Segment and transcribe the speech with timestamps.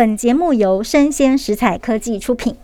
[0.00, 2.56] 本节目由生鲜食材科技出品。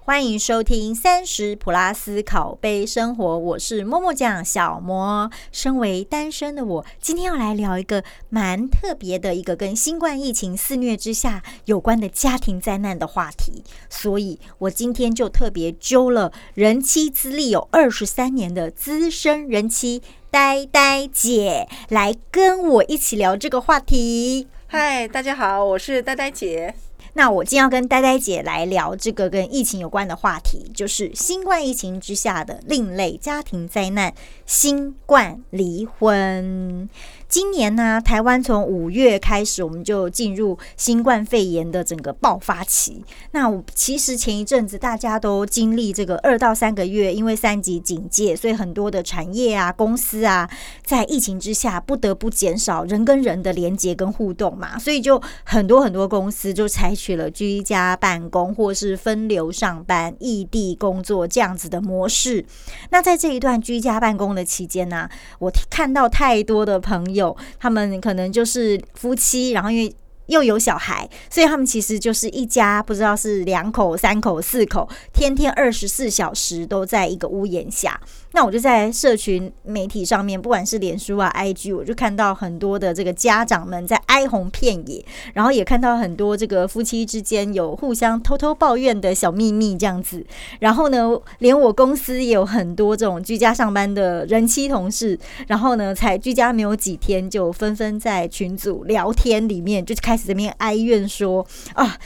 [0.00, 5.30] 欢迎收听三十普拉斯考杯生活，我是默默酱小魔。
[5.52, 24.48] 身为单身的我，今天要来聊一个蛮特别的一个跟新冠疫情肆虐之下有关的家庭灾难的话题，所以我今天就特别揪了人妻资历有二十三年的资深人妻呆呆姐来跟我一起聊这个话题。
[24.74, 26.74] 嗨，大家好，我是呆呆姐。
[27.12, 34.14] 那我今天要跟呆呆姐来聊这个跟疫情有关的话题，就是新冠疫情之下的另类家庭灾难——
[34.46, 36.88] 新冠离婚。
[37.32, 43.02] 今年呢，台湾从五月开始，我们就进入新冠肺炎的整个爆发期。
[43.30, 50.46] 那其实前一阵子大家都经历这个二到三个月，因为三级警戒，所以很多的产业啊、公司啊，
[50.84, 62.44] 在疫情之下不得不减少人跟人的连接跟互动嘛，所以就很多很多公司就采取了居家办公或是分流上班、异地工作这样子的模式。
[62.90, 65.08] 那在这一段居家办公的期间呢，
[65.38, 67.21] 我看到太多的朋友。
[67.58, 69.94] 他们可能就是夫妻，然后因为
[70.32, 78.00] 又有小孩，所以他们其实就是一家，不知道是两口、三口、四口，天天二十四小时都在一个屋檐下。
[78.34, 90.24] 那我就在社群媒体上面，不管是脸书啊、IG，我就看到很多的这个家长们在哀鸿遍野，然后也看到很多这个夫妻之间有互相偷偷抱怨的小秘密这样子。
[90.60, 101.96] 然后呢，连我公司也有很多这种居家上班的人妻同事，然后呢，才居家没有几天，就纷纷在群组聊天里面就开始怎么样哀怨说啊。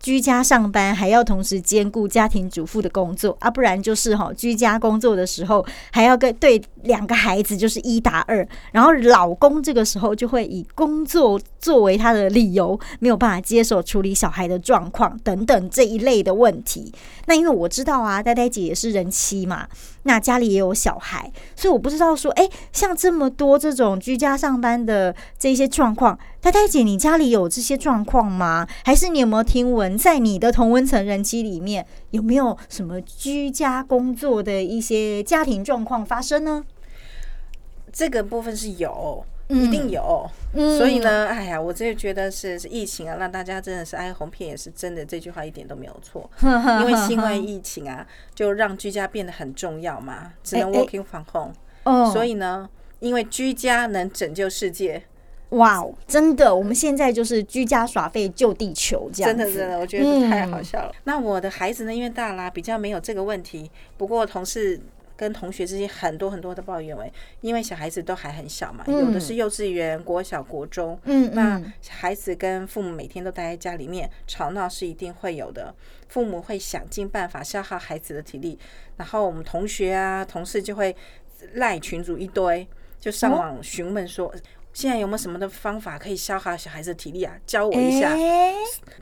[0.00, 16.92] 居家上班还要同时兼顾家庭主妇的工作啊，不然就是哈，居家工作的时候还要跟对两个孩子就是一打二，然后老公这个时候就会以工作作为他的理由，没有办法接手处理小孩的状况等等这一类的问题。
[17.26, 19.66] 那因为我知道啊，呆呆姐也是人妻嘛。
[20.06, 28.66] 那家里也有小孩，所以我不知道说，哎，像这么多这种居家上班的这些状况，呆呆姐，你家里有这些状况吗？
[28.84, 36.62] 还是你有没有听闻，在你的同温层人妻里面，有没有什么居家工作的一些家庭状况发生呢？
[37.94, 39.24] 这个部分是有。
[39.48, 46.28] 一定有，所以呢，哎呀，我真的觉得是是疫情啊，让大家真的是哀鸿遍野，是真的，这句话一点都没有错。
[46.40, 51.52] 因为新冠疫情啊，就让居家变得很重要嘛，只能 working from home。
[51.82, 52.66] 哦，所以呢，
[53.00, 55.02] 因为居家能拯救世界，
[55.50, 60.90] 哇哦，真的，我们现在就是居家耍废救地球，这样真的真的，我觉得太好笑了。
[61.04, 64.80] 那我的孩子呢，因为大啦，比较没有这个问题，不过同事。
[65.16, 75.74] 跟同学之间很多很多的抱怨，为因为小孩子都还很小嘛，有的是幼稚园、国小、国中，嗯，那孩子跟父母每天都待在家里面，吵闹是一定会有的。
[76.08, 78.58] 父母会想尽办法消耗孩子的体力，
[78.96, 80.94] 然后我们同学啊、同事就会
[81.54, 82.66] 赖群主一堆，
[82.98, 84.34] 就上网询问说。
[84.74, 87.32] 现在有没有什么的方法可以消耗小孩子的体力啊？
[87.46, 88.14] 教我一下。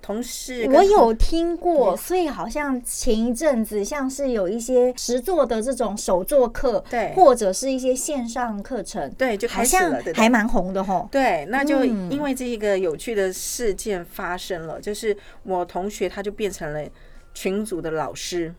[0.01, 11.09] 同事，我有听过，所以好像前一阵子像是有一些实做的这种手作课，对，或者是一些线上课程，对，就开始了，还蛮红的吼。
[11.11, 16.87] 对，那就因为这一个有趣的事件发生了，就是我同学他就变成了
[17.33, 18.55] 群组的老师。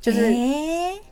[0.00, 0.20] 就是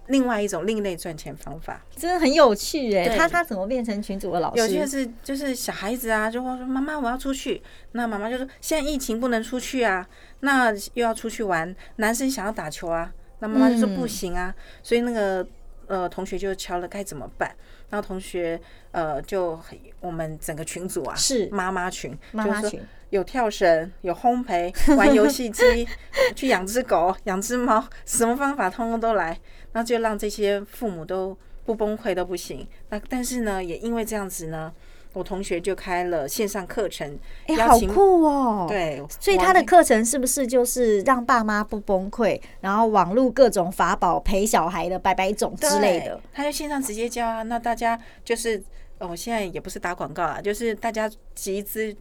[0.07, 3.17] 另外一种另类赚钱方法，真的很有趣哎！
[3.17, 4.63] 他他怎么变成群主的老师？
[4.63, 7.61] 有趣的是，就是小孩子啊，就会说妈妈我要出去，
[7.93, 10.09] 那妈妈就说现在疫情不能出去啊，
[10.41, 15.45] 那又要出去玩，男生想要打球啊，那妈妈就说不行啊，所以那个
[15.89, 17.53] 呃同学就敲了该怎么办？
[17.91, 18.61] 然后同学
[18.93, 19.59] 呃就
[20.01, 22.81] 我们整个群组啊是妈妈群，妈妈群。
[23.11, 25.87] 有跳绳，有烘焙， 玩游戏机，
[26.35, 29.39] 去养只狗，养只猫，什么方法通通都来，
[29.73, 32.67] 那就让这些父母都不崩溃都不行。
[32.89, 34.73] 那但是呢，也因为这样子呢，
[35.13, 37.17] 我同学就开了线上课程，
[37.47, 38.67] 哎，好酷哦！
[38.69, 46.21] 对，所以他的课程是不是就是让爸妈不崩溃，然后网络各种法宝陪小孩的百百种之类的？
[46.33, 48.61] 他在线上直接教啊，那大家就是，
[48.99, 51.97] 我现在也不是打广告啊，就是大家集资。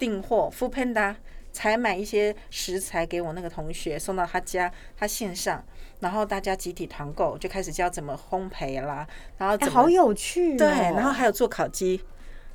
[0.00, 1.14] 订货 o o Panda
[1.52, 5.64] 采买一些食材给我那个同学送到他家，他线上，
[6.00, 9.06] 然后大家集体团购，就开始教怎么烘焙啦，
[9.36, 12.00] 然后好有趣，对，然后还有做烤鸡。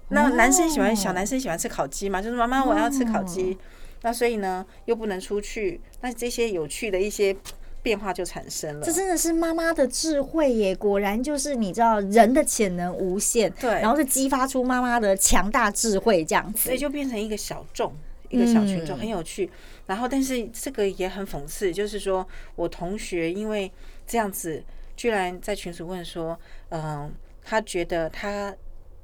[0.09, 2.21] 那男生喜欢小男生喜欢吃烤鸡嘛？
[2.21, 3.57] 就是妈妈我要吃烤鸡，
[4.01, 7.35] 那所以呢又不能出去，那这些有趣的一些。
[7.85, 10.75] 变化就产生了，这真的是妈妈的智慧耶！
[10.75, 17.93] 果然就是你知道人的潜能无限，对，然后是激发出妈妈的强大智慧这样子，所以就变成一个小众，
[18.29, 19.47] 一个小群众，很有趣。
[19.85, 23.71] 然后，但是这个也很讽刺，就是说我同学因为
[24.07, 24.63] 这样子，
[24.97, 26.35] 居然在群组问说，
[26.69, 28.51] 嗯，他觉得他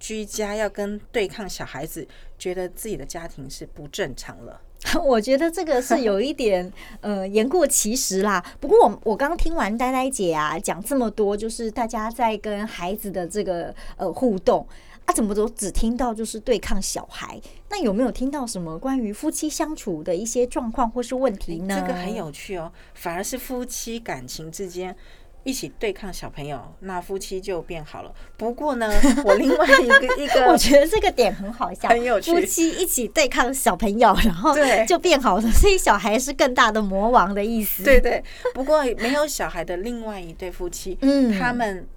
[0.02, 2.06] 居家要跟对抗小孩子，
[2.40, 4.60] 觉得自己的家庭是不正常了。
[5.06, 8.44] 我觉得这个是有一点 呃言过其实啦。
[8.60, 14.68] 不过我我刚听完呆呆姐啊讲这么多，就是大家在跟孩子的这个呃互动
[15.06, 17.40] 啊，怎么都只听到就是对抗小孩？
[17.70, 21.80] 那有没有听到什么关于夫妻相处的一些状况或是问题呢？
[21.80, 24.98] 这个很有趣哦，反而是夫妻感情之间。
[25.44, 28.14] 一起对抗小朋友，那夫妻就变好了。
[28.38, 28.92] 不过呢，
[29.26, 32.32] 我另外一个一个， 我觉得这个点很好笑，很有趣。
[32.32, 34.54] 夫妻一起对抗小朋友，然后
[34.88, 35.42] 就变好了。
[35.52, 37.84] 所以小孩是更大的魔王的意思。
[37.84, 38.24] 对对。
[38.54, 41.88] 不过没有小孩的另外一对夫妻， 嗯，他们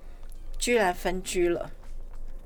[0.59, 1.71] 居然分居了，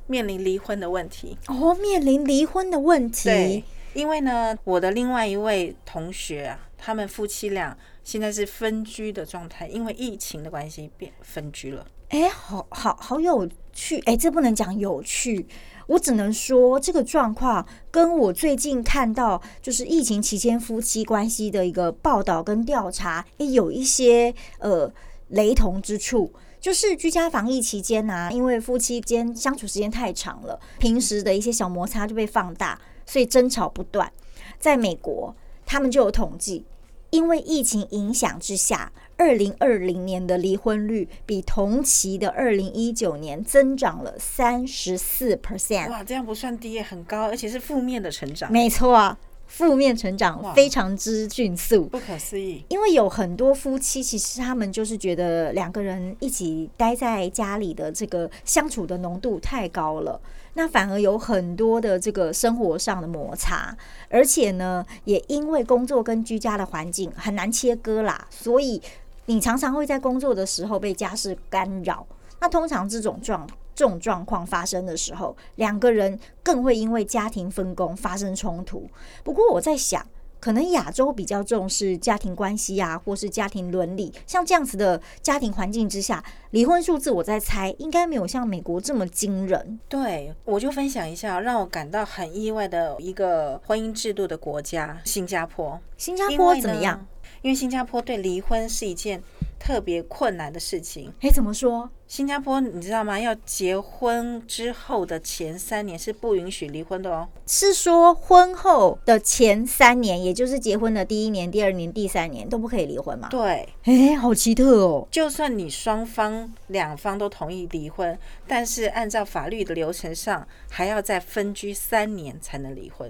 [0.08, 1.38] 面临离婚的问题。
[1.46, 3.28] 哦，面临离婚的问题。
[3.28, 7.76] 对，因为呢，我的另外一位同学啊，他们夫妻俩。
[8.04, 11.86] 现在是分居的状态，因为疫情的关系变分居了。
[12.08, 13.98] 哎，好好好有趣！
[14.06, 15.46] 哎，这不能讲有趣，
[15.88, 24.90] 我只能说这个状况跟我最近看到就是疫情期间夫妻关系的一个报道跟调查，也有一些呃
[25.28, 26.32] 雷同之处。
[26.58, 34.10] 就是居家防疫期间呢，因为夫妻间相处时间太长了，平时的一些小摩擦就被放大，所以争吵不断。
[34.58, 35.36] 在美国，
[35.68, 36.64] 他们就有统计。
[37.10, 45.88] 因为疫情影响之下，二零二零年的离婚率比同期的二零一九年增长了三十四 percent。
[45.88, 48.52] 哇，这样不算低，很高，而且是负面的成长。
[48.52, 49.16] 没错。
[49.46, 52.62] 负面成长非常之迅速，不可思议。
[52.68, 60.20] 因为有很多夫妻，其实他们就是觉得两个人一起待在家里的这个相处的浓度太高了，
[60.58, 63.72] 那反而有很多的这个生活上的摩擦，
[64.10, 68.82] 而且呢，也因为工作跟居家的环境很难切割啦，所以
[69.26, 72.04] 你常常会在工作的时候被家事干扰。
[72.40, 78.90] 那通常这种状这种状况发生的时候，两个人更会因为家庭分工发生冲突。
[79.22, 80.04] 不过我在想，
[80.40, 89.78] 可能亚洲比较重视家庭关系啊，或是家庭伦理，像这样子的家庭环境之下，离婚数字我在猜应该没有像美国这么惊人。
[89.88, 95.80] 对，我就分享一下让我感到很意外的一个婚姻制度的国家——新加坡。
[95.96, 97.06] 新加坡怎么样？
[97.42, 99.22] 因为新加坡对离婚是一件。
[99.58, 101.90] 特别困难的事情，哎，怎么说？
[102.06, 103.20] 新加坡你知道吗？
[103.20, 107.28] 要结婚之后的前三年是不允许离婚的哦。
[107.46, 113.28] 是说婚后的前三年，也就是结婚的第一年、第二年、第三年都不可以离婚吗？
[113.30, 115.06] 对，哎，好奇特哦。
[115.10, 123.06] 就算你双方两方都同意离婚，但是按照法律的流程上，还要再分居三年才能离婚。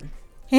[0.51, 0.59] 哎，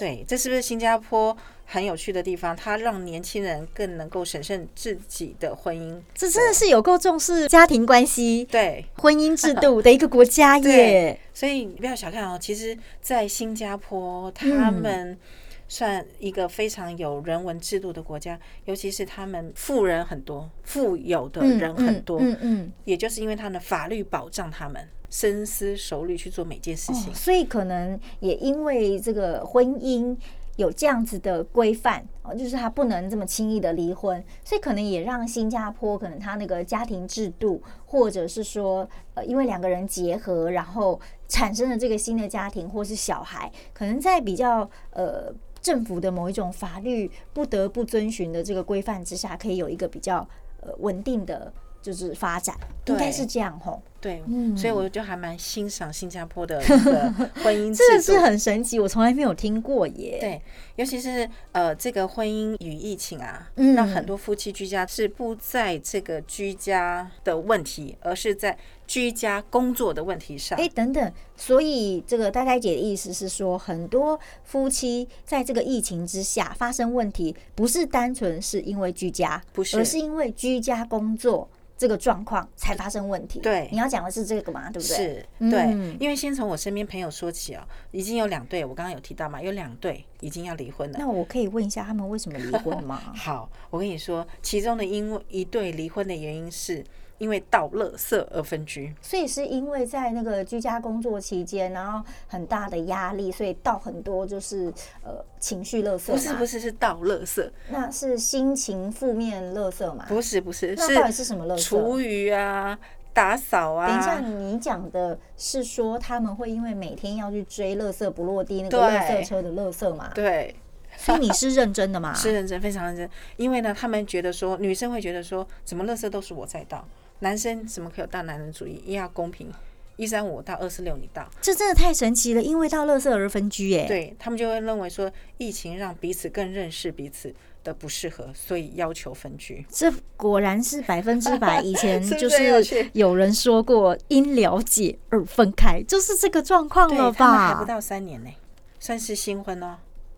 [0.00, 1.36] 对，这是不是新加坡？
[1.66, 5.98] 很有趣的地方，它让年轻人更能够审慎自己的婚姻。
[6.14, 11.18] 这真的是有够重视家庭关系、对婚姻制度 的一个国家耶。
[11.32, 15.18] 所以你不要小看哦，其实，在新加坡，他们
[15.66, 22.18] 算一个非常有人文制度的国家，尤其是他们富人很多，富有的人很多。
[22.20, 24.86] 嗯嗯，也就是因为他们的法律保障他们。
[25.14, 30.16] 深思熟虑去做每件事情，所以可能也因为这个婚姻
[30.56, 50.28] 有这样子的规范哦，就是他不能这么轻易的离婚，所以可能也让新加坡可能他那个家庭制度，或者是说呃，因为两个人结合，然后产生了这个新的家庭或是小孩，可能在比较呃政府的某一种法律不得不遵循的这个规范之下，可以有一个比较
[50.60, 51.52] 呃稳定的。
[51.84, 52.56] 就是发展，
[52.86, 53.78] 应该是这样吼。
[54.04, 54.22] 对，
[54.54, 56.60] 所以我就还蛮欣赏新加坡的
[57.42, 60.18] 婚姻制度，这是很神奇，我从来没有听过耶。
[60.20, 60.42] 对，
[60.76, 70.58] 尤其是呃，这个婚姻与疫情啊，那很多夫妻居家是不在这个居家的问题，而是在居家工作的问题上。
[70.58, 81.48] 哎，等等，所以这个呆呆姐的意思是说，很多夫妻在这个疫情之下发生问题，不是单纯是因为居家，不是，而是因为居家工作。
[81.76, 83.40] 这个状况才发生问题。
[83.40, 84.96] 对，你要讲的是这个嘛，对不对？
[84.96, 90.98] 是，对，因为先从我身边朋友说起哦，已经有两对，我刚刚有提到嘛，有两对已经要离婚了。
[90.98, 93.00] 那我可以问一下他们为什么离婚吗？
[93.16, 96.84] 好，我跟你说，其中的因为一对离婚的原因是。
[97.24, 104.70] 因为倒垃圾而分居，所以是因为在那个居家工作期间，然后很大的压力，所以倒很多就是
[105.02, 106.12] 呃情绪垃圾。
[106.12, 110.04] 不是不是是倒垃圾，那是心情负面垃圾嘛？
[110.06, 111.62] 不是不是，那到底是什么垃圾？
[111.62, 112.78] 厨余啊。
[113.14, 113.88] 打扫啊。
[113.88, 120.10] 等一下，你讲的是说他们会因为每天要去追垃圾不落地那个垃圾车的垃圾嘛？
[120.14, 120.54] 对。
[120.96, 122.14] 所以你是认真的吗？
[122.14, 123.10] 是认真，非常认真。
[123.36, 126.86] 因为呢，他们觉得说，女生会觉得说，怎么垃圾都是我在倒，
[127.20, 128.74] 男生怎么可以有大男人主义？
[128.74, 129.50] 一定要公平，
[129.96, 131.28] 一三五到二四六你到。
[131.40, 139.64] 这真的太神奇了，因为到乐色而分居，哎，对他们就会认为说，疫情让彼此更认识彼此的不适合，所以要求分居。
[139.70, 141.62] 这果然是百分之百。
[141.62, 147.48] 以前 就是有人说过，因了解而分开，就是这个状况了吧？
[147.48, 148.30] 还不到三年呢，
[148.78, 149.76] 算是新婚哦。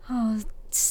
[0.09, 0.41] 哦。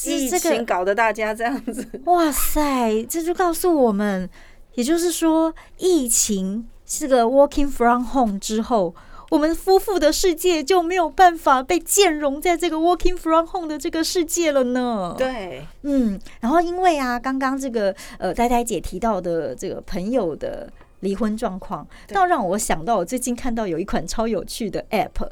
[0.05, 3.03] 疫情搞得大家这样子，哇塞！
[3.03, 4.27] 这就告诉我们，
[4.75, 8.93] 也就是说，疫情是个 working from home 之后，
[9.31, 15.15] 我们夫妇的世界就没有办法被兼容在这个 working from home 的这个世界了呢。
[15.17, 25.27] 对，嗯，然后因为啊，刚刚这个呃呆呆姐提到的这个朋友的离婚状况，倒让我想到，我最近看到有一款超有趣的 app。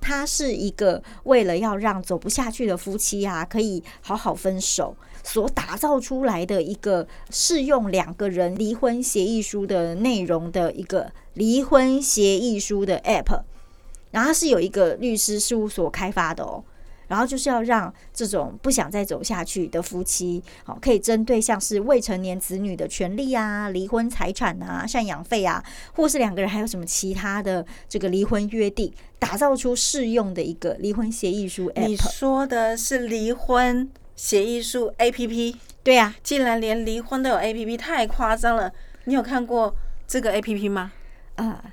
[0.00, 13.42] 它是一个为了要让走不下去的夫妻啊，可以好好分手所打造出来的一个适用两个人离婚协议书的内容的一个离婚协议书的 App，
[14.10, 16.64] 然后它是有一个律师事务所开发的哦。
[17.08, 31.86] 然后就是要让这种不想再走下去的夫妻，好，可以针对像是未成年子女的权利啊、离婚财产啊、赡养费啊，或是两个人还有什么其他的这个离婚约定，打造出适用的一个离婚协议书 App。
[31.86, 35.56] 你说的是离婚协议书 APP？
[35.82, 38.70] 对呀，竟然连离婚都有 APP，太夸张了！
[39.04, 39.74] 你有看过
[40.06, 40.92] 这个 APP 吗？
[41.36, 41.64] 啊。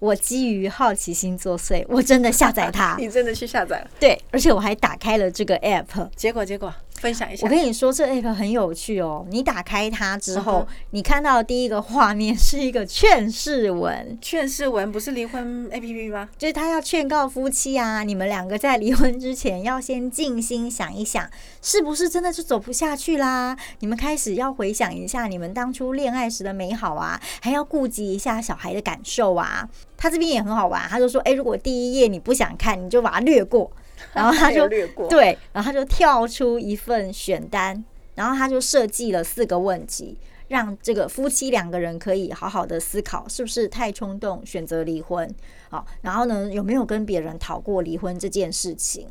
[0.00, 2.96] 我基于好奇心作祟，我真的下载它。
[2.98, 3.90] 你真的去下载了？
[4.00, 6.08] 对，而且我还打开了这个 app。
[6.16, 6.74] 结果，结果。
[7.00, 9.26] 分享一下，我跟你说，这 app 很有趣哦。
[9.30, 14.18] 你打开它之后，你看到第一个画面是一个劝世文。
[14.20, 16.28] 劝世文不是离婚 app 吗？
[16.36, 21.26] 就是他要劝告夫妻啊，你们两个在离婚之前要先静心想一想，
[21.62, 23.56] 是不是真的是走不下去啦？
[23.78, 29.66] 你们开始要回想一下你们当初恋爱时的美好啊，还要顾及一下小孩的感受啊。
[29.96, 33.70] 他这边也很好玩，他就说：“哎，如果第一页你不想看，你就把它略过。”
[34.14, 34.68] 然后他就
[35.08, 40.16] 对，然后他就跳出一份选单，然后他就设计了四个问题，
[40.48, 45.32] 让这个夫妻两个人可以好好的思考，是不是太冲动选择离婚？
[45.68, 49.06] 好，然后呢，有没有跟别人讨过离婚这件事情？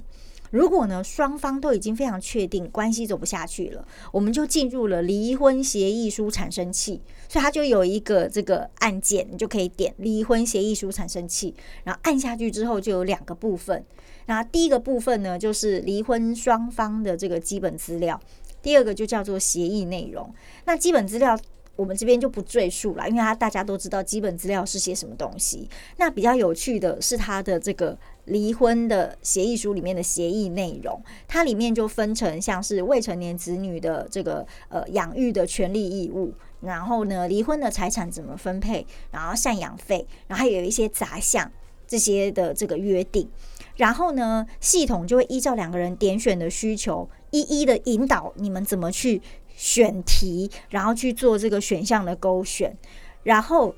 [0.51, 11.53] 如果呢，双方都已经非常确定关系走不下去了，我们就进入了离婚协议书产生器，所以它就有一个这个按键，你就可以点离婚协议书产生器，
[11.83, 13.85] 然后按下去之后就有两个部分。
[14.29, 18.15] 那第一个部分呢，就是离婚双方的这个基本资料；
[18.61, 20.31] 第二个就叫做协议内容。
[20.65, 21.35] 那基本资料
[21.75, 25.67] 我们这边就不赘述了，因为它大家都知道基本资料是些什么东西。
[25.97, 36.31] 那比较有趣的是它的这个离婚的协议书里面的协议内容，它里面就分成像是未成年子女的这个呃养育的权利义务，
[36.61, 41.51] 然后呢离婚的财产怎么分配，然后赡养费，然后还有一些杂项
[41.89, 43.27] 这些的这个约定。
[43.75, 49.21] 然后呢，系统就会依照两个人点选的需求，一一的引导你们怎么去
[49.55, 52.77] 选题，然后去做这个选项的勾选。
[53.23, 53.73] 然后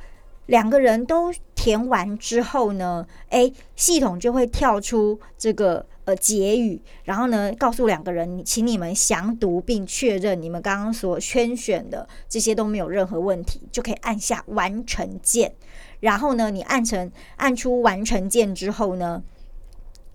[0.48, 15.54] 两个人都填完之后呢，诶，系统就会跳出这个呃结语，然后呢，告诉两个人，请你们详读并确认你们刚刚所圈选的这些都没有任何问题，就可以按下完成键。
[16.02, 19.24] 然后呢，你按成按出完成键之后呢？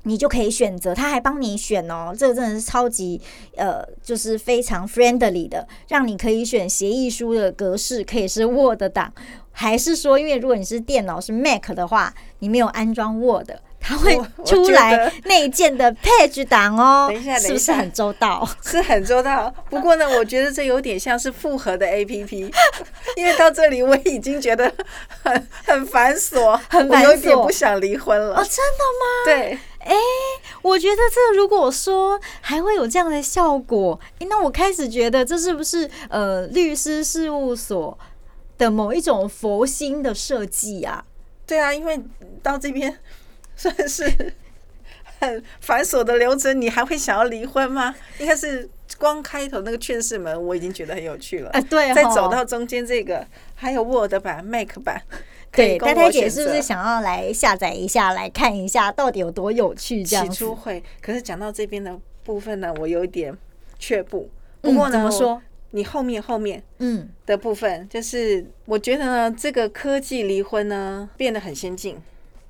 [0.09, 3.21] 你就可以选择，他还帮你选哦，这个真的是超级
[3.57, 9.12] 呃，就是非常 friendly 的，让你可以选协议书的格式，可以是 Word 档，
[9.50, 13.50] 还是说，因为如果你是电脑是 Mac 的话，你没有安装 Word，
[13.87, 17.07] 它会出来内建的 Page 档哦。
[17.12, 18.47] 等一下，是不是很周到？
[18.64, 19.49] 是很周到。
[19.71, 22.52] 不过呢，我觉得这有点像是复合的 APP，
[23.16, 24.73] 因为到这里我已经觉得
[25.23, 28.35] 很很繁琐，很繁琐，不想离婚了。
[28.35, 29.25] 哦，真的吗？
[29.25, 29.59] 对。
[29.78, 29.95] 哎，
[30.62, 37.97] 我觉得这如果说还会有这样的效果，哎，那我开始觉得这是不是呃律师事务所
[38.59, 41.05] 的某一种佛心的设计啊？
[41.47, 42.00] 对啊，因为
[42.43, 42.99] 到这边
[43.56, 44.34] 算是
[45.18, 47.94] 很繁琐的流程，你还会想要离婚吗？
[48.18, 51.50] 应该是光开头那个劝世门，我已经觉得很有趣了。
[51.50, 55.02] 啊，对，再走到中间这个，还有 Word 版、Mac 版。
[55.52, 60.04] 对，呆呆姐是不是想要来下载一下，来看一下到底有多有趣？
[60.04, 63.34] 这样起初会，可是讲到这边的部分呢，我有一点
[63.78, 64.28] 却步。
[64.60, 65.40] 不过呢，怎么说？
[65.70, 71.98] 你后面后面嗯的部分，就是我觉得呢，这个科技离婚呢变得很先进，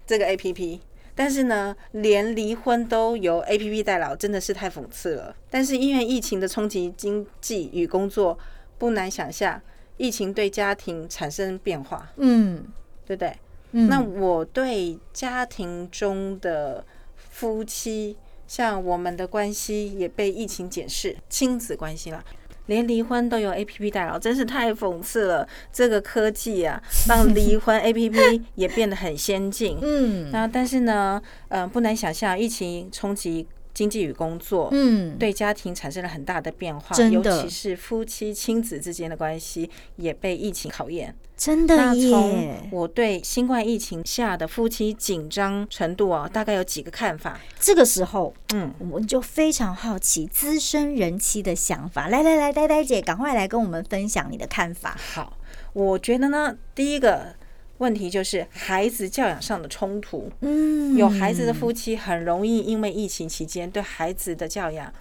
[0.06, 0.80] 这个 A P P，
[1.16, 5.34] 但是呢，连离婚都由 A P P 代劳，真的是太讽刺了。
[5.50, 8.38] 但是因为疫情的冲击，经济与工作，
[8.76, 9.60] 不难想象，
[9.96, 12.66] 疫情对家庭产生变化，嗯，
[13.06, 13.34] 对不对？
[13.72, 16.84] 嗯，那我对家庭中的
[17.16, 22.22] 夫妻，像我们的关系也被疫情检视，亲子关系了。
[22.66, 25.48] 连离婚都有 A P P 代劳，真是太讽刺了。
[25.72, 29.78] 这个科技啊，让离婚 A P P 也变得很先进。
[29.80, 33.46] 嗯，那但是呢，呃，不难想象，疫情冲击。
[33.76, 41.14] 经济与工作，嗯，对家庭产生了很大的变化，尤其是夫妻亲子之间的关系也被疫情考验。
[41.36, 42.66] 真的耶！
[42.72, 47.38] 我对新冠疫情下的夫妻紧张程度啊，大概有几个看法。
[47.60, 52.08] 这个时候，嗯，我们就非常好奇资深人妻的想法。
[52.08, 54.96] 来来来，呆呆姐，赶快来跟我们分享你的看法。
[55.14, 55.36] 好，
[55.74, 57.34] 我觉得呢，第一个。
[57.78, 60.30] 问题就是孩子教养上的冲突。
[60.40, 64.92] 嗯，有孩子的夫妻很容易因为疫情期间对孩子的教养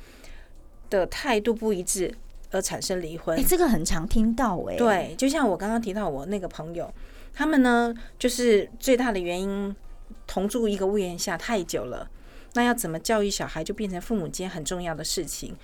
[0.90, 2.14] 的态度不一致
[2.52, 3.38] 而产生离婚。
[3.40, 4.76] 哎，这个很常听到哎。
[4.76, 6.94] 对，就像我刚刚提到我那个朋友，
[7.34, 9.76] 他们呢就是最大的原因
[10.28, 12.10] 同住一个屋檐下太久了，
[12.56, 15.56] 那要怎么教育小孩就变成父母间很重要的事情。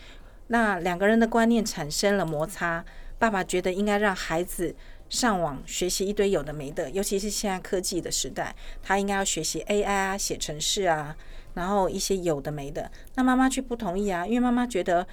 [0.48, 2.84] 那两个人的观念产生了摩擦，
[3.20, 4.74] 爸爸觉得应该让孩子。
[5.12, 11.14] 上网学习一堆有的没的，尤其是现在科技的时代，他应该要学习 AI 啊、写程式啊，
[11.54, 12.90] 然后一些有的没的。
[13.16, 15.06] 那妈妈却不同意啊，因为妈妈觉得，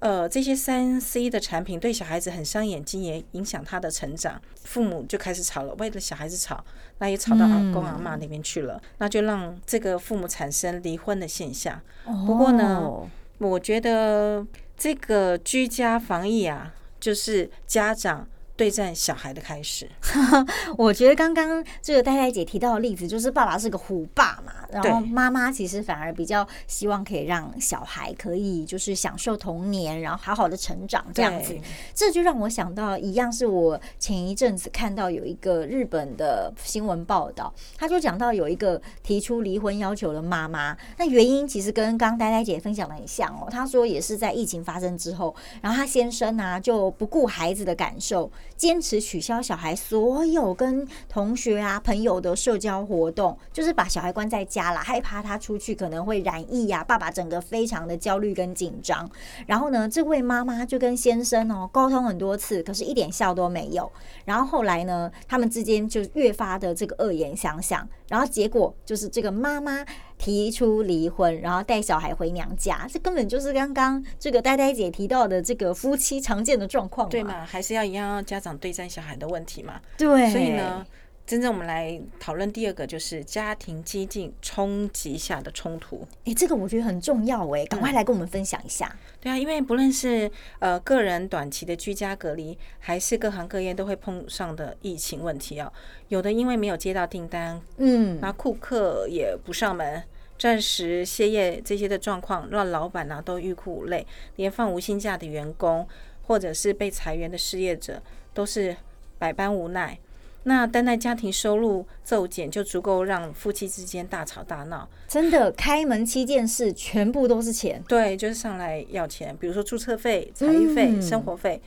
[0.00, 4.42] 呃，这些三 C 的产品对小孩子很伤眼睛，也影响他的成长。
[4.64, 6.64] 父母就开始吵了，为了小孩子吵，
[6.98, 11.80] 那也吵到阿公阿妈那边去了，那就让这个父母产生离婚的现象。
[12.26, 14.44] 不过呢，我觉得
[14.76, 18.26] 这个居家防疫啊，就是家长。
[18.56, 19.86] 对战小孩的开始，
[20.78, 31.54] 我觉得刚刚这个呆呆姐提到的例子，就是爸爸是个虎爸嘛，然后妈妈其实反而比较希望可以让小孩可以就是享受童年，然后好好的成长这样子。
[31.94, 43.48] 这就让我想到一样，是我前一阵子看到有一个日本的新闻报道，他就讲到有一个提出离婚要求的妈妈，那原因其实跟刚呆呆姐分享的很像哦。
[43.50, 48.30] 他说也是在疫情发生之后，然后他先生啊就不顾孩子的感受。
[48.56, 56.82] 坚持取消小孩所有跟同学啊朋友的社交活动，就是把小孩关在家了，害怕他出去可能会染疫呀。
[56.82, 59.08] 爸爸整个非常的焦虑跟紧张。
[59.46, 63.90] 然后呢，这位妈妈就跟先生哦沟通很多次，可是一点效都没有。
[64.24, 67.86] 然后后来呢，他们之间就越发的这个恶言相向。
[68.08, 69.84] 然后结果就是这个妈妈。
[70.18, 77.44] 提出离婚，然后带小孩回娘家，这根本就是刚刚这个呆呆姐提到的这个夫妻常见的状况，对嘛？
[77.44, 79.80] 还是要一样家长对战小孩的问题嘛？
[79.96, 80.84] 对，所以呢。
[81.26, 86.06] 真正我们来讨论第二个，就是家庭激进冲击下的冲突。
[86.24, 88.94] 哎，这个我觉得很重要哎，赶快来跟我们分享一下。
[89.20, 95.72] 对啊，因为不论是呃个人短期的居家隔离，还是各行各业都会碰上的疫情问题啊。
[96.06, 100.00] 有的因为没有接到订单，嗯，那顾客也不上门，
[100.38, 105.88] 暂时歇业这些的状况，让老板呢都欲哭无泪，连放无薪假的员工，
[106.28, 108.00] 或者是被裁员的失业者，
[108.32, 108.76] 都是
[109.18, 109.98] 百般无奈。
[110.48, 114.88] 那单单家庭收入骤减就足够让夫妻之间大吵大闹？
[115.08, 117.82] 真的，开门七件事全部都是钱。
[117.88, 121.60] 对，就是上来要钱，比如说注册费、彩育费、生活费，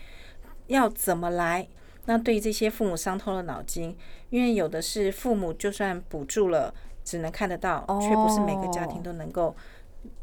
[0.67, 1.67] 要怎么来？
[2.05, 3.93] 那对这些父母伤透了脑筋，
[4.29, 9.53] 因为有的是父母就算补助了，只能看得到，却不是每个家庭都能够。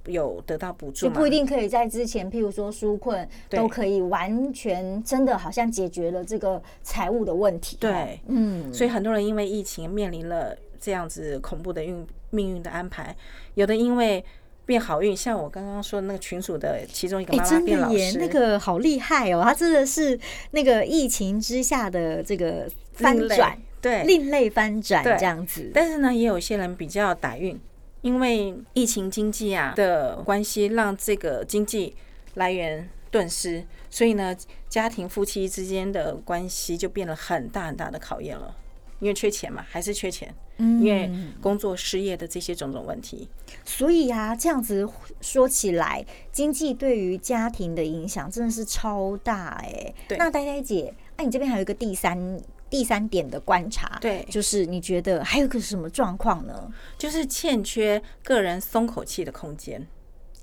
[0.07, 7.77] 有得到补助，就不一定可以在之前，譬如说纾困，都可以完全真的好像解决了这个财务的问题。
[7.81, 13.15] 对，嗯，所以很多人因为疫情面临了这样子恐怖的运命运的安排，
[13.55, 14.25] 有的因为
[14.65, 20.19] 变好运，像我刚刚说那个群主的其中一个妈妈变老师，那个好厉害哦，他真的是
[20.51, 25.71] 那个疫情之下的这个翻转，对，另类翻转这样子。
[25.73, 27.59] 但是呢，也有些人比较打运。
[28.03, 31.95] 因为疫情经济啊的关系，让这个经济
[32.35, 34.37] 来源顿失，所以呢，
[34.69, 38.57] 家庭夫妻之间的关系就变了很大很大的考验了。
[38.99, 40.35] 因为缺钱嘛，还是缺钱。
[40.59, 41.11] 嗯，因为
[41.43, 43.29] 工作失业的这些种种问题，
[43.63, 44.89] 所以呀，这样子
[45.21, 49.93] 说起来，经济对于家庭的影响真的是超大哎。
[50.09, 52.41] 对，那呆呆姐，那你这边还有一个第三。
[52.77, 56.69] 第三点的观察，对，就是你觉得还有个什么状况呢？
[56.99, 59.87] 就是欠缺个人松口气的空间。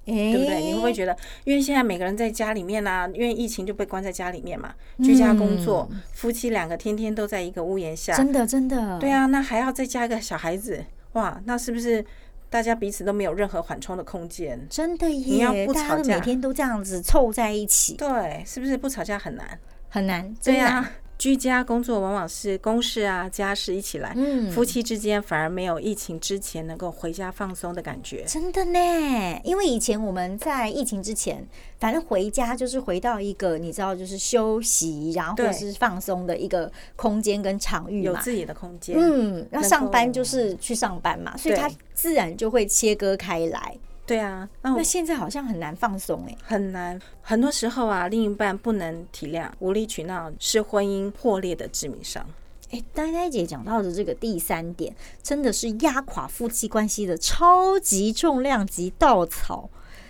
[0.06, 0.60] 对不对？
[0.60, 1.16] 你会不会觉得，
[1.46, 12.04] 因为现在每个人在家里面呢，因为疫情就被关在家里面嘛，居家工作，夫妻两个天天都在一个屋檐下，真的真的，对啊，那还要再加一个小孩子，哇，那是不是
[12.50, 14.68] 大家彼此都没有任何缓冲的空间？
[14.70, 19.58] 真的耶，你要不吵架，每天都这样子凑在一起，对，是不是不吵架很难？
[19.88, 20.92] 很难，对呀。
[21.24, 24.14] 居家工作往往是公事啊、家事一起来，
[24.52, 28.26] 夫妻之间反而没有疫情之前能够回家放松的感觉。
[28.28, 31.48] 真的呢，因为以前我们在疫情之前，
[31.80, 38.98] 反正回家就是回到一个你知道，就是休息，然后或者是放松的一个空间跟场域有自己的空间。
[39.00, 43.78] 嗯，那上班就是去上班嘛，所以它自然就会切割开来。
[44.06, 47.00] 对啊，那现在好像很难放松哎，很难。
[47.22, 52.26] 很多时候啊，另一半不能体谅，无理取闹是婚姻破裂的致命伤。
[52.72, 59.70] 哎，呆呆姐讲到的这个第三点，真的是压垮夫妻关系的超级重量级稻草。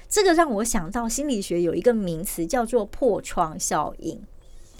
[0.09, 4.21] 这个让我想到心理学有一个名词叫做破窗效应。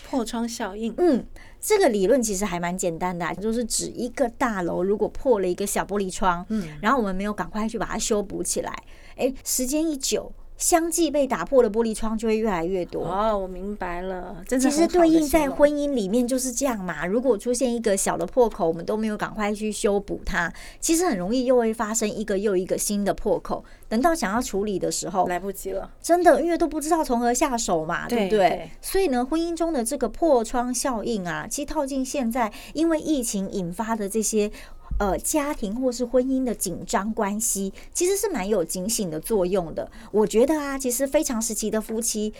[0.10, 1.26] 破窗效应，嗯，
[1.60, 8.72] 这个理论其实还蛮简单的，就是指一个大楼如果破了一个小玻璃窗，嗯，然后我们没有赶快去把它修补起来，
[9.18, 10.32] 哎，时间一久。
[10.56, 14.38] 相继被打破的玻璃窗就会越来越多哦，我明白了。
[14.48, 17.06] 真的其实对应在婚姻里面就是这样嘛。
[17.06, 23.66] 如果出现一个小的破口，我们都没有赶快去修补它，其实很容易又会发生一个又一个新的破口。
[23.90, 25.92] 等到想要处理的时候，来不及了。
[26.02, 28.70] 真的，因为都不知道从何下手嘛，对不对？
[28.80, 34.50] 所以呢，婚姻中的这个破窗效应啊，其实套进现在，因为疫情引发的这些。
[35.00, 39.92] 呃，家庭或是婚姻的紧张关系，其实是蛮有警醒的作用的。
[40.12, 42.34] 我觉得啊，其实非常时期的夫妻，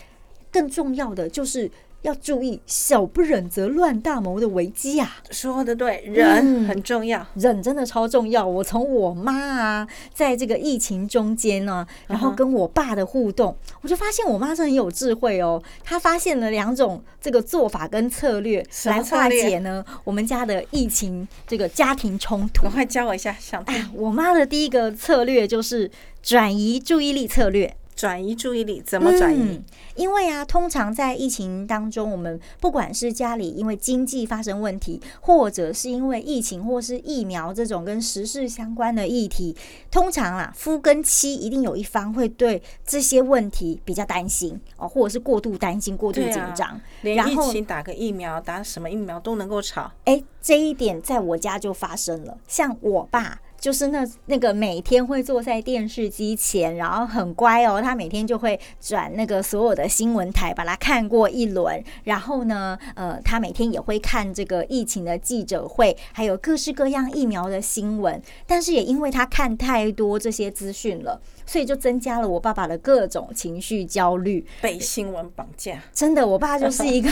[0.52, 1.70] 更重要的就是。
[2.04, 5.18] 要注意小不忍则乱大谋的危机啊！
[5.32, 8.46] 说的对，忍很重要，忍真的超重要。
[8.46, 15.62] 我从我妈啊，在这个疫情中间呢，然后跟我爸的互动，我就发现我妈是很有智慧哦。
[15.84, 22.64] 她发现了两种这个做法跟策略来化解呢我们家的疫情这个家庭冲突。
[22.64, 23.90] 赶快教我一下，想听。
[23.94, 25.90] 我妈的第一个策略就是
[26.22, 27.74] 转移注意力策略。
[27.96, 29.62] 转移注意力怎么转移？
[29.96, 39.56] 因为啊，通常在疫情当中，我们不管是家里因为经济发生问题，或者是因为疫情，或是疫苗这种跟时事相关的议题，
[39.92, 46.80] 通常啊，夫跟妻一定有一方会对这些问题比较担心哦，或者是过度担心、过度紧张。
[47.02, 49.92] 连疫情打个疫苗，打什么疫苗都能够吵。
[50.06, 53.40] 哎，这一点在我家就发生了，像我爸。
[53.64, 57.82] 就是那那个每天会坐在电视机前，然后很乖哦。
[57.82, 61.82] 他每天就会转那个所有的新闻台，把它看过一轮。
[62.04, 68.22] 然后呢，呃，他每天也会看这个疫情的记者会，还有各式各样疫苗的新闻。
[68.46, 75.82] 但是也因为他看太多这些资讯了，所以就增加了我爸爸的各种情绪焦虑，被新闻绑架。
[75.94, 77.10] 真的，我爸就是一个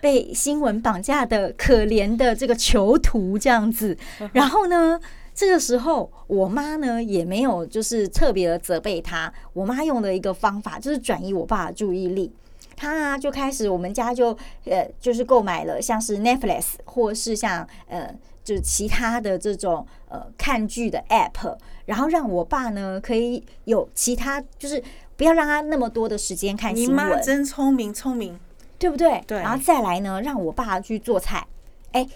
[0.00, 3.98] 被新闻绑架的可怜的这个囚徒这样子。
[4.32, 5.00] 然后呢？
[5.38, 9.32] 这个时候，我妈呢也没有就是特别的责备他。
[9.52, 12.32] 我妈用的一个方法就是转移我爸的注意力。
[12.74, 24.82] 他就开始，我们家就呃就是购买了像是 Netflix 或是像呃就是其他的这种呃看剧的 App，然后让我爸呢可以有其他就是
[25.16, 27.06] 不要让他那么多的时间看新闻。
[27.06, 28.36] 你妈真聪明，聪明，
[28.76, 29.22] 对不对？
[29.24, 29.38] 对。
[29.38, 31.46] 然后再来呢，让我爸去做菜。
[31.92, 32.08] 哎。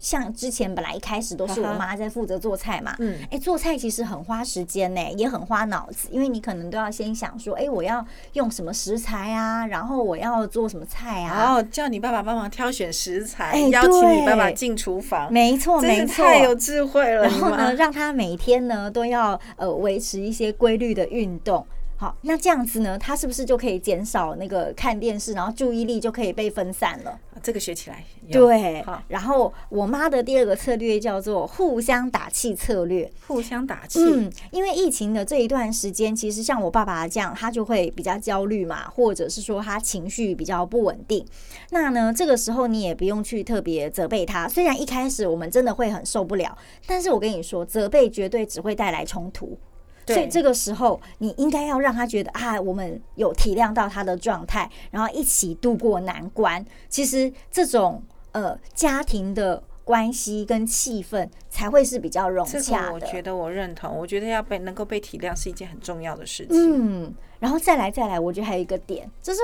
[0.00, 17.24] 像之前本来一开始都是我妈在负责做菜嘛，嗯，哎，做菜其实很花时间呢，也很花脑子，因为你可能都要先想说，哎，我要用什么食材啊，然后我要做什么菜啊，然后叫你爸爸帮忙挑选食材，邀请你爸爸进厨房，没错，没错，太有智慧了。
[17.24, 21.66] 然后呢，让他每天呢都要呃维持一些规律的运动。
[22.00, 27.20] 好，那这样子呢，他是不是就可以减少那个看电视，然后注意力就可以被分散了？
[27.42, 28.80] 这个学起来对。
[28.84, 33.12] 好，然后我妈的第二个策略叫做互相打气策略。
[33.26, 34.00] 互相打气。
[34.02, 41.22] 嗯，因为疫情的这一段时间，其实像我爸爸这样，他就会比较焦虑嘛，或者是说他情绪比较不稳定。
[41.68, 44.48] 那呢，这个时候你也不用去特别责备他。
[44.48, 49.58] 虽然一开始我们真的会很受不了，但是我跟你说，责备绝对只会带来冲突。
[50.06, 56.64] 所以这个时候，你应该要让他觉得啊，我们有体谅到他的状态，然后一起度过难关。
[56.88, 62.92] 其实这种呃家庭的关系跟气氛才会是比较融洽的。
[62.92, 66.56] 我觉得我认同，我觉得要被能够被体谅是一件很重要的事情。
[66.56, 69.40] 嗯，然后再来再来，我觉得还有一个点，就是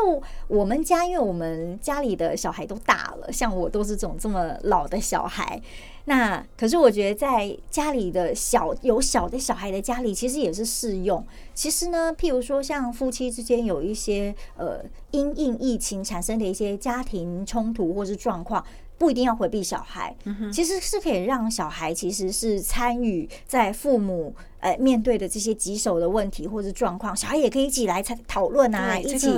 [0.49, 5.61] 我们家，因为我们家里的小孩都大了，像我都是这种这么老的小孩。
[6.09, 11.25] 那可是我觉得在家里的小有小的小孩的家里，其实也是适用。
[11.53, 18.65] 其实呢，譬如说像夫妻之间有一些呃因应疫情产生的一些家庭冲突或是状况，
[18.97, 20.15] 不一定要回避小孩，
[20.53, 29.29] 其实是可以让小孩其实是参与在父母呃面对的这些棘手的问题或者状况，小孩也可以一起来讨讨论啊，一起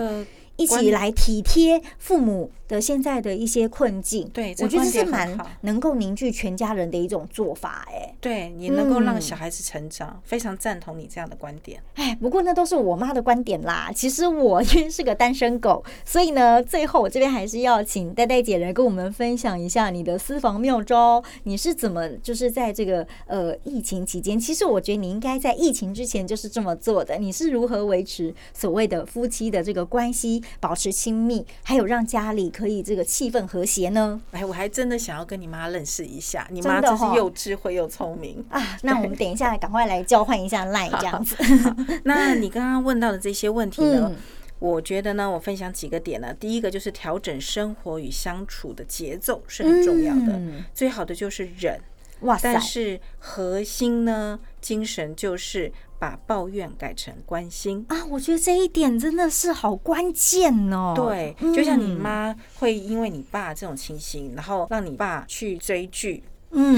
[0.57, 2.50] 一起来体贴父母。
[2.68, 11.83] 的现在的一些困境，对，我觉得是蛮能够凝聚全家人的一种做法，哎，对你能够让小孩子成长，非常赞同你这样的观点。
[11.94, 13.90] 哎，不过那都是我妈的观点啦。
[13.94, 21.24] 其实我因为是个单身狗，所以呢，最后我这边还是要请呆呆姐来跟我们分享一下你的私房妙招。
[21.44, 24.38] 你是怎么就是在这个呃疫情期间？
[24.38, 27.16] 其实我觉得你应该在疫情之前就是这么做的。
[27.16, 32.52] 你是如何维持所谓的夫妻的这个关系，保持亲密，还有让家里？
[32.59, 34.21] 可以这个气氛和谐呢？
[34.33, 38.77] 哎，我还真的想要跟你妈认识一下，你妈真是又智慧又聪明啊！
[38.83, 41.37] 那我们等一下赶快来交换一下 line 这样子。
[42.03, 44.11] 那你刚刚问到的这些问题呢？
[44.59, 46.35] 我觉得呢，我分享几个点呢。
[46.35, 50.37] 第一个就是调整生活与相处的节奏是很重要的，
[50.75, 51.81] 最好的就是忍。
[52.23, 52.53] 哇塞！
[52.53, 55.73] 但是核心呢，精神就是。
[55.98, 58.04] 把抱怨改成关心啊！
[58.06, 60.92] 我觉得这一点真的是好关键哦。
[60.94, 66.22] 对，就像你妈会因为你爸这种情形，然后让你爸去追剧、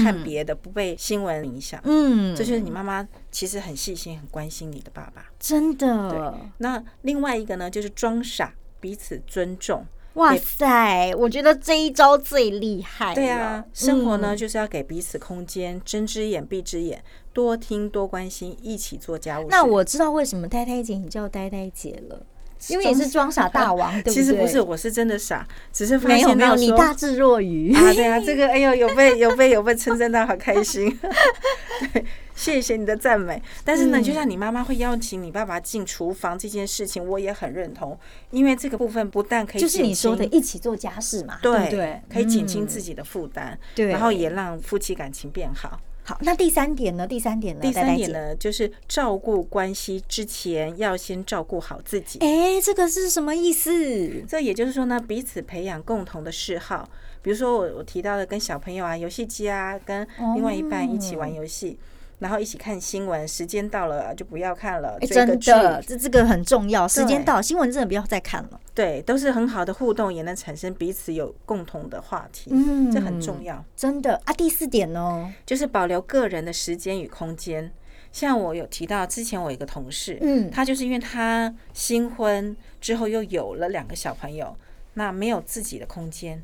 [0.03, 1.79] 看别的，不被新闻影响。
[1.83, 5.25] 嗯，这就是你妈妈其实很细心、很关心你的爸爸。
[5.39, 6.35] 真的。
[6.57, 9.85] 那另外一个呢，就是装傻，彼此尊重。
[10.15, 13.15] 哇塞，我觉得这一招最厉害。
[13.15, 19.47] 对啊，生活呢就是要给彼此空间，睁只眼闭只眼，多听多关心，一起做家务。
[19.49, 22.25] 那我知道为什么呆呆姐你叫呆呆姐了。
[22.67, 24.13] 因为你是装傻大王，对不对？
[24.13, 27.93] 其实不是，我是真的傻，只是没有没有，你大智若愚啊！
[27.93, 30.97] 对啊，这个哎呦，有被有被有被称赞到，好开心。
[31.93, 33.41] 对，谢谢你的赞美。
[33.65, 37.97] 但是呢，就像你妈妈会邀请你爸爸进厨房这件事情，我也很认同，
[38.29, 42.01] 因为这个部分不但可以就是你说的一起做家事嘛，对对？
[42.11, 45.79] 可以减轻自己的负担，对，然后也让夫妻感情变好。
[46.11, 47.07] 好，那第三点呢？
[47.07, 47.61] 第三点呢？
[47.61, 52.19] 第三点呢，就是照顾关系之前要先照顾好自己。
[52.19, 54.21] 哎，这个是什么意思？
[54.27, 56.89] 这也就是说呢，彼此培养共同的嗜好，
[57.21, 61.79] 比如说我我提到的跟小朋友啊，游戏机啊，跟另外一半一起玩游戏。
[62.21, 64.95] 然后一起看新闻，时间到了就不要看了。
[64.99, 66.87] 真的，这这个很重要。
[66.87, 68.61] 时间到，新闻真的不要再看了。
[68.75, 72.51] 对，都是很好的互动，也能产生彼此有共同的话题。
[72.53, 73.65] 嗯，这很重要。
[73.75, 77.73] 真的啊，第四点呢，就是保留个人的时间与空间。
[78.11, 84.55] 像我有提到，之前我有一个同事，嗯，他就是因为他新婚之后又有了两个小朋友，
[84.93, 86.43] 那没有自己的空间。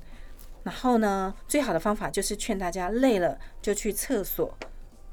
[0.63, 4.57] 然后呢，最好的方法就是劝大家累了就去厕所。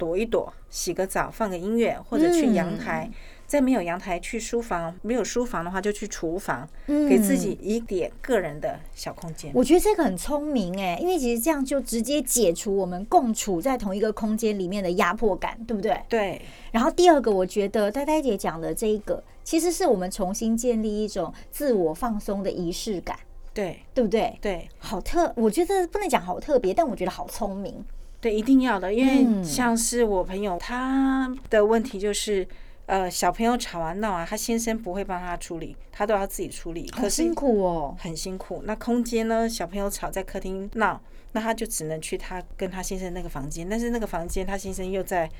[0.04, 3.10] 躲一躲，洗个澡，放个音乐，或者去阳台。
[3.46, 9.50] 在没有阳台，去书房；没有书房的话，就去厨房，给自己一点个人的小空间。
[9.54, 15.98] 我觉得这个很聪明哎，因为其实这样就直接解除我们共处在同一个空间里面的压迫感，对不对？
[16.08, 16.42] 对。
[16.70, 23.16] 然后第二个，我觉得呆呆姐讲的这一个，其实是我们重新建立一种自我放松的仪式感。
[23.52, 24.36] 对，对不对？
[24.40, 27.84] 对，好特，我觉得不能讲好特别，但我觉得好聪明。
[28.24, 32.48] 对，一定要的，因为像是我朋友，他的问题就是，
[32.86, 38.62] 呃，小朋友吵啊闹啊，他先生不会帮他处理，他都要自己处理，很辛苦哦，很辛苦。
[38.64, 39.46] 那空间呢？
[39.46, 40.98] 小朋友吵在客厅闹，
[41.32, 45.30] 那他就只能去他跟他先生那个房间，但是那个房间他先生又在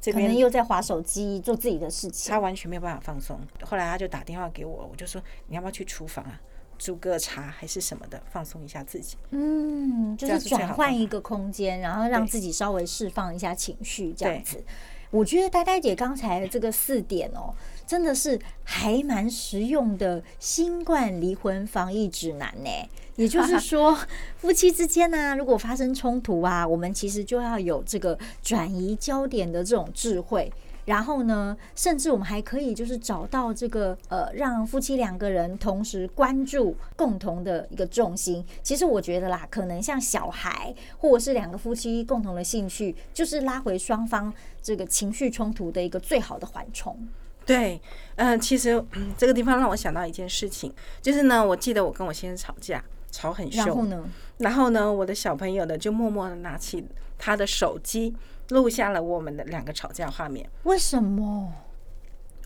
[0.00, 3.36] 这边又在划手机做自己的事情，他完全没有办法放松。
[3.62, 6.40] 后来他就打电话给我，我就说你要不要去厨房啊？
[6.78, 9.16] 煮个茶还是什么的，放松一下自己。
[9.30, 14.64] 嗯，就是转换一个空间，然后让自己稍微释放一下情绪，这样子。
[15.10, 17.54] 我觉得呆呆姐刚才这个四点哦，
[17.86, 22.70] 真的是还蛮实用的新冠离婚防疫指南呢。
[23.16, 23.98] 也就是 说，
[24.36, 30.52] 夫妻之间呢，如果发生冲突啊，我们其实就要有这个转移焦点的这种智慧。
[30.88, 38.42] 然后呢，甚至我们还可以就是找到这个呃，让夫妻两个人同时关注共同的一个重心。
[38.62, 47.06] 其实我觉得啦，可能像小孩或者是两个夫妻共同的兴趣，就是拉回双方这个情绪冲突的一个最好的缓冲。
[47.44, 47.78] 对，
[48.16, 48.82] 嗯，其实
[49.18, 50.72] 这个地方让我想到一件事情，
[51.02, 53.66] 就是呢，我记得我跟我先生吵架，吵很凶。
[53.66, 54.10] 然后呢？
[54.38, 56.82] 然后呢，我的小朋友呢就默默的拿起
[57.18, 58.14] 他的手机，
[58.50, 60.48] 录下了我们的两个吵架画面。
[60.64, 61.52] 为什么？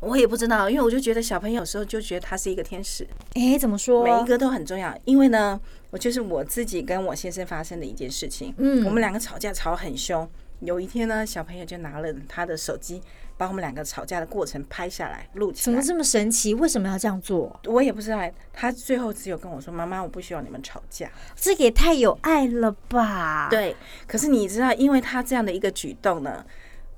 [0.01, 3.07] 我也不知道，因为我就觉得小朋友有时候就觉得他是一个天使。
[3.35, 4.03] 哎，怎么说？
[4.03, 5.61] 每一个都很重要，因为呢，
[5.91, 8.53] 我就是我自己跟我先生发生的一件事情。
[8.59, 10.29] 嗯我们两个吵架吵很凶。
[10.65, 13.03] 有一天呢，小朋友就拿了他的手机，
[13.37, 15.65] 把我们两个吵架的过程拍下来录起来。
[15.65, 16.55] 怎么这么神奇？
[16.55, 17.59] 为什么要这样做？
[17.65, 18.19] 我也不知道，
[18.53, 21.11] 他最后只有跟我说：“妈妈，我不希望你们吵架。
[21.35, 23.75] 这个也太有爱了吧？”，对，
[24.07, 26.45] 可是你知道，因为他这样的一个举动呢，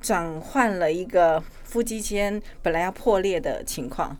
[0.02, 4.14] 转换了一个夫妻间本来要破裂的情况。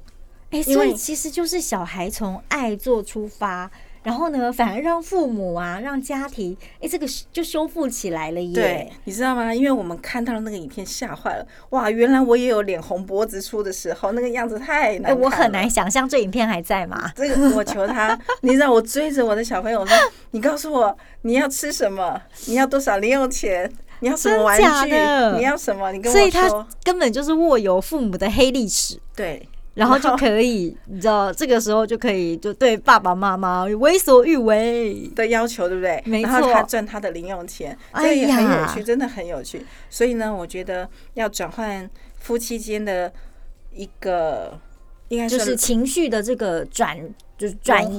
[0.53, 3.71] 哎，所以其实就是小孩从爱做出发，
[4.05, 8.55] 然后呢，反而让父母啊，让家庭，哎，这个就修复起来了耶。
[8.55, 9.53] 对，你知道吗？
[9.53, 11.47] 因为我们看到了那个影片，吓坏了。
[11.71, 17.11] 哇，原来我也有脸红脖子粗的时候，那个样子太难哎，我很难想象这影片还在吗？
[17.17, 19.97] 这个我求他，你知道我追着我的小朋友说
[20.33, 24.95] ：“你告诉我你要吃什么，你要多少零用钱，你要什么玩具，
[25.39, 25.91] 你要什么？
[25.93, 26.67] 你跟所以他我说。
[26.85, 35.09] 根本就是握有父母的黑历史。”对，然后就可以，你知道，这个时候就可以就对爸爸妈妈为所欲为。
[35.15, 36.03] 的要求，对不对？
[36.07, 39.65] 没然后错他赚他的零用钱，这也很有呀趣，真的很有趣。
[39.91, 41.89] 所以呢，我觉得要转换
[42.21, 43.13] 夫妻间的
[43.73, 44.59] 一个，
[45.09, 46.97] 应该就是情绪的这个转，
[47.37, 47.99] 就是转移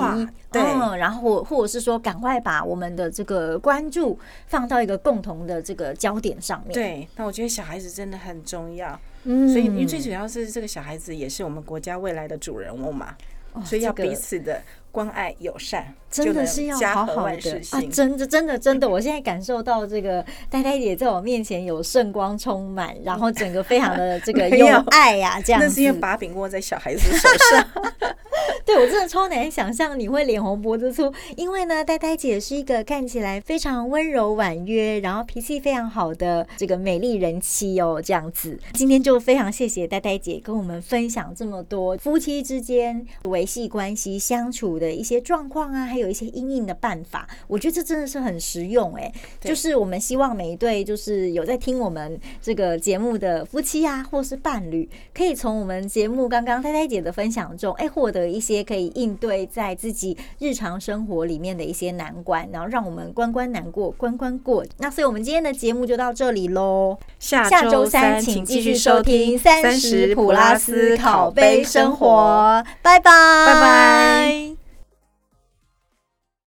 [0.52, 7.08] 嗯，然后或者是说，赶快把我们的这个关注放到一个共同的这个焦点上面。，对。
[7.18, 13.16] 那我觉得小孩子真的很重要，嗯所以因为最主要是这个小孩子也是我们国家未来的主人翁嘛，
[13.64, 14.62] 所以要彼此的
[14.92, 17.82] 关爱友善，真的是要好好的啊！
[17.92, 25.68] 真的，真的，真的， 我现在感受到这个呆呆姐在我面前有圣光充满，然后整个非常的这个 没有有爱呀、这样子。
[25.68, 27.68] 那是因为把柄握在小孩子手上。
[28.66, 38.60] 对我真的超难想象你会脸红脖子粗，因为呢，呆呆姐是一个看起来非常温柔婉约，然后脾气非常好的这个美丽人妻哦，这样子。
[38.74, 47.30] 今天就非常谢谢呆呆姐跟我们分享这么多夫妻之间维系关系相处的一些状况啊，还有一些应应的办法。
[47.48, 64.66] 我觉得这真的是很实用哎、对就是我们希望每一对就是有在听我们这个节目的夫妻啊，或是伴侣，可以从我们节目刚刚呆呆姐的分享中，哎，获得一些可以应对在自己日常生活里面的一些难关，然后让我们关关难过关关过。
[64.78, 66.98] 那所以我们今天的节目就到这里喽。
[67.20, 73.12] 下下周三三请继继续续收听三三十十普拉斯普拉斯拷拷贝贝生活。，拜拜，
[73.46, 74.65] 拜拜。